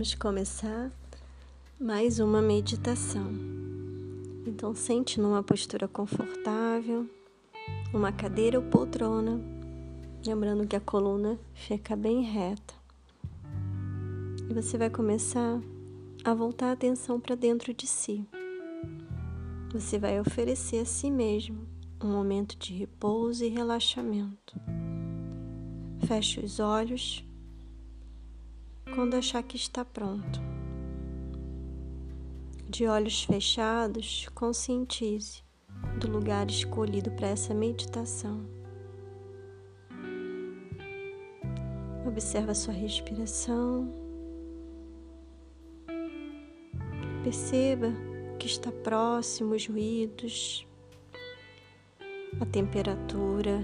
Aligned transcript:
Vamos 0.00 0.14
começar 0.14 0.90
mais 1.78 2.20
uma 2.20 2.40
meditação. 2.40 3.30
Então, 4.46 4.74
sente 4.74 5.20
numa 5.20 5.42
postura 5.42 5.86
confortável, 5.86 7.06
numa 7.92 8.10
cadeira 8.10 8.58
ou 8.58 8.64
poltrona, 8.64 9.38
lembrando 10.26 10.66
que 10.66 10.74
a 10.74 10.80
coluna 10.80 11.38
fica 11.52 11.94
bem 11.94 12.22
reta. 12.22 12.72
E 14.48 14.54
você 14.54 14.78
vai 14.78 14.88
começar 14.88 15.60
a 16.24 16.32
voltar 16.32 16.70
a 16.70 16.72
atenção 16.72 17.20
para 17.20 17.34
dentro 17.34 17.74
de 17.74 17.86
si. 17.86 18.26
Você 19.70 19.98
vai 19.98 20.18
oferecer 20.18 20.78
a 20.78 20.86
si 20.86 21.10
mesmo 21.10 21.68
um 22.02 22.10
momento 22.10 22.56
de 22.56 22.72
repouso 22.72 23.44
e 23.44 23.48
relaxamento. 23.48 24.58
Feche 26.06 26.40
os 26.40 26.58
olhos 26.58 27.22
quando 28.94 29.14
achar 29.14 29.42
que 29.42 29.56
está 29.56 29.84
pronto. 29.84 30.40
De 32.68 32.86
olhos 32.86 33.24
fechados, 33.24 34.28
conscientize 34.34 35.42
do 35.98 36.10
lugar 36.10 36.48
escolhido 36.48 37.10
para 37.12 37.28
essa 37.28 37.54
meditação. 37.54 38.46
Observa 42.06 42.54
sua 42.54 42.74
respiração. 42.74 43.92
Perceba 47.22 47.92
que 48.38 48.46
está 48.46 48.72
próximo 48.72 49.54
os 49.54 49.66
ruídos, 49.66 50.66
a 52.40 52.46
temperatura, 52.46 53.60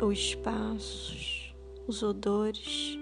os 0.00 0.18
espaços, 0.18 1.54
os 1.86 2.02
odores. 2.02 2.99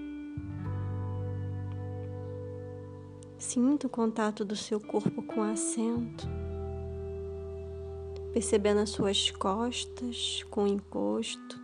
Sinta 3.49 3.87
o 3.87 3.91
contato 3.91 4.45
do 4.45 4.55
seu 4.55 4.79
corpo 4.79 5.23
com 5.23 5.41
o 5.41 5.43
assento, 5.43 6.29
percebendo 8.31 8.81
as 8.81 8.91
suas 8.91 9.31
costas 9.31 10.45
com 10.51 10.65
o 10.65 10.69
encosto, 10.69 11.59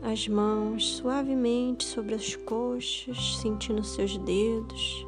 as 0.00 0.28
mãos 0.28 0.86
suavemente 0.98 1.82
sobre 1.82 2.14
as 2.14 2.36
coxas, 2.36 3.38
sentindo 3.38 3.82
seus 3.82 4.16
dedos, 4.16 5.04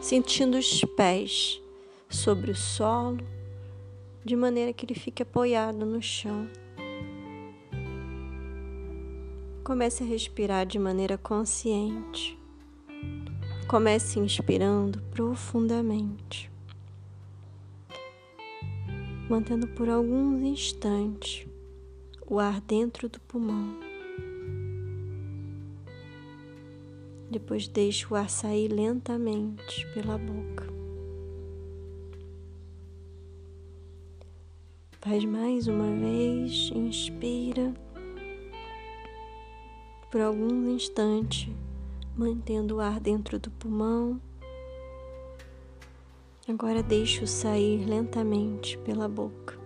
sentindo 0.00 0.56
os 0.56 0.80
pés 0.96 1.60
sobre 2.08 2.50
o 2.50 2.56
solo, 2.56 3.22
de 4.24 4.34
maneira 4.34 4.72
que 4.72 4.86
ele 4.86 4.94
fique 4.94 5.22
apoiado 5.22 5.84
no 5.84 6.00
chão. 6.00 6.48
Comece 9.62 10.02
a 10.02 10.06
respirar 10.06 10.64
de 10.64 10.78
maneira 10.78 11.18
consciente. 11.18 12.42
Comece 13.66 14.20
inspirando 14.20 15.00
profundamente, 15.10 16.50
mantendo 19.28 19.66
por 19.68 19.88
alguns 19.88 20.42
instantes 20.42 21.46
o 22.26 22.38
ar 22.38 22.60
dentro 22.60 23.08
do 23.08 23.20
pulmão. 23.20 23.78
Depois 27.30 27.66
deixe 27.66 28.06
o 28.08 28.14
ar 28.14 28.30
sair 28.30 28.68
lentamente 28.68 29.86
pela 29.92 30.16
boca. 30.16 30.72
Faz 35.00 35.24
mais 35.24 35.66
uma 35.66 35.90
vez, 35.96 36.70
inspira 36.74 37.74
por 40.10 40.20
alguns 40.20 40.66
instantes 40.68 41.48
mantendo 42.16 42.76
o 42.76 42.80
ar 42.80 43.00
dentro 43.00 43.38
do 43.38 43.50
pulmão. 43.50 44.20
Agora 46.48 46.82
deixe-o 46.82 47.26
sair 47.26 47.84
lentamente 47.84 48.78
pela 48.78 49.08
boca. 49.08 49.58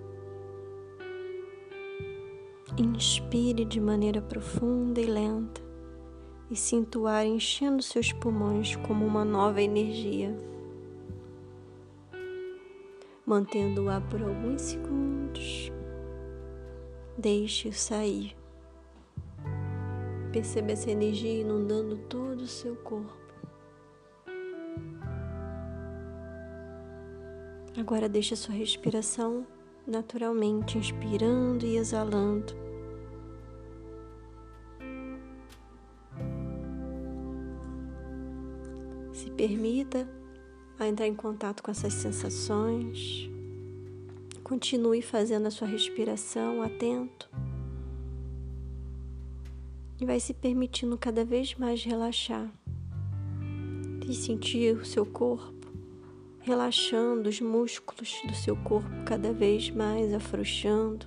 Inspire 2.79 3.65
de 3.65 3.81
maneira 3.81 4.23
profunda 4.23 5.01
e 5.01 5.07
lenta 5.07 5.61
e 6.51 6.57
sinta 6.57 6.99
o 6.99 7.07
ar 7.07 7.27
enchendo 7.27 7.83
seus 7.83 8.13
pulmões 8.13 8.77
como 8.77 9.05
uma 9.05 9.25
nova 9.25 9.61
energia. 9.61 10.35
Mantendo 13.27 13.85
o 13.85 13.89
ar 13.91 14.01
por 14.09 14.23
alguns 14.23 14.63
segundos, 14.63 15.71
deixe-o 17.19 17.73
sair. 17.73 18.38
Perceba 20.39 20.71
essa 20.71 20.89
energia 20.89 21.41
inundando 21.41 21.97
todo 21.97 22.43
o 22.43 22.47
seu 22.47 22.77
corpo. 22.77 23.13
Agora 27.77 28.09
deixe 28.09 28.35
a 28.35 28.37
sua 28.37 28.55
respiração 28.55 29.45
naturalmente, 29.85 30.79
inspirando 30.79 31.67
e 31.67 31.77
exalando. 31.77 32.55
Se 39.13 39.29
permita 39.33 40.09
a 40.79 40.87
entrar 40.87 41.09
em 41.09 41.17
contato 41.17 41.65
com 41.65 41.73
essas 41.73 41.95
sensações. 41.95 43.29
Continue 44.45 45.03
fazendo 45.03 45.47
a 45.47 45.51
sua 45.51 45.67
respiração 45.67 46.63
atento 46.63 47.29
e 50.01 50.07
vai 50.07 50.21
se 50.21 50.33
permitindo 50.33 50.97
cada 50.97 51.25
vez 51.25 51.55
mais 51.55 51.83
relaxar. 51.85 52.51
E 54.07 54.15
sentir 54.15 54.75
o 54.75 54.85
seu 54.85 55.05
corpo 55.05 55.59
relaxando, 56.41 57.29
os 57.29 57.43
músculos 57.43 58.23
do 58.27 58.35
seu 58.35 58.57
corpo 58.57 58.89
cada 59.05 59.35
vez 59.35 59.69
mais 59.71 60.15
afrouxando, 60.15 61.07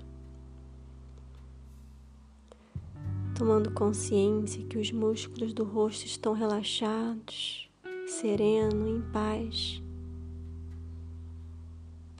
tomando 3.35 3.71
consciência 3.71 4.63
que 4.65 4.77
os 4.77 4.91
músculos 4.91 5.51
do 5.51 5.63
rosto 5.63 6.05
estão 6.05 6.33
relaxados, 6.33 7.67
sereno, 8.05 8.87
em 8.87 9.01
paz, 9.11 9.81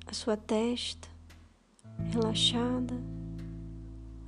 a 0.08 0.14
sua 0.14 0.36
testa 0.36 1.08
relaxada 2.12 3.11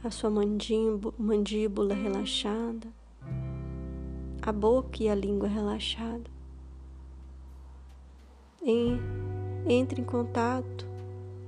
a 0.04 0.12
sua 0.12 0.30
mandíbula 0.30 1.96
relaxada, 1.96 2.88
a 4.42 4.52
boca 4.52 5.02
e 5.02 5.08
a 5.08 5.16
língua 5.16 5.48
relaxada. 5.48 6.30
Entre 9.66 10.02
em 10.02 10.04
contato 10.04 10.86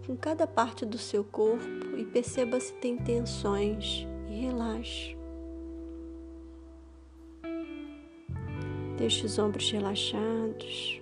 com 0.08 0.16
cada 0.16 0.48
parte 0.48 0.86
do 0.86 0.98
seu 0.98 1.24
corpo 1.24 1.66
e 1.98 2.06
perceba 2.06 2.58
se 2.60 2.72
tem 2.76 2.98
tensões 2.98 4.08
e 4.30 4.40
relaxe. 4.42 5.18
Deixe 8.98 9.26
os 9.26 9.38
ombros 9.38 9.70
relaxados. 9.70 11.02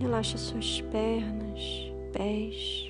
Relaxe 0.00 0.36
suas 0.38 0.80
pernas, 0.80 1.60
pés 2.12 2.89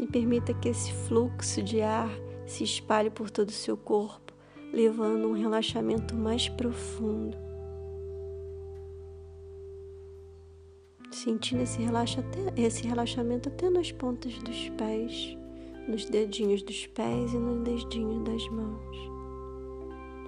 e 0.00 0.06
permita 0.06 0.54
que 0.54 0.70
esse 0.70 0.90
fluxo 0.92 1.62
de 1.62 1.82
ar 1.82 2.10
se 2.46 2.64
espalhe 2.64 3.10
por 3.10 3.30
todo 3.30 3.50
o 3.50 3.52
seu 3.52 3.76
corpo, 3.76 4.32
levando 4.72 5.28
um 5.28 5.32
relaxamento 5.32 6.16
mais 6.16 6.48
profundo. 6.48 7.36
Sentindo 11.10 11.62
esse, 11.62 11.82
relaxa 11.82 12.20
até, 12.20 12.60
esse 12.60 12.86
relaxamento 12.86 13.50
até 13.50 13.68
nas 13.68 13.92
pontas 13.92 14.32
dos 14.38 14.70
pés, 14.70 15.36
nos 15.86 16.06
dedinhos 16.06 16.62
dos 16.62 16.86
pés 16.86 17.32
e 17.34 17.36
nos 17.36 17.62
dedinhos 17.62 18.24
das 18.24 18.48
mãos. 18.48 18.96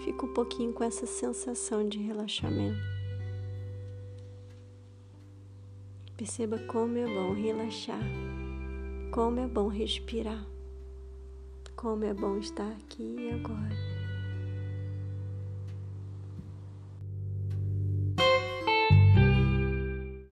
Fica 0.05 0.27
um 0.27 0.35
pouquinho 0.35 0.73
com 0.73 0.85
essa 0.85 1.07
sensação 1.07 1.89
de 1.89 1.99
relaxamento. 1.99 2.81
Perceba 6.17 6.59
como 6.59 6.99
é 6.99 7.07
bom 7.07 7.33
relaxar. 7.33 8.03
Como 9.13 9.41
é 9.41 9.47
bom 9.47 9.69
respirar. 9.69 10.43
Como 11.77 12.03
é 12.03 12.15
bom 12.15 12.39
estar 12.39 12.67
aqui 12.67 13.17
e 13.19 13.31
agora. 13.31 13.92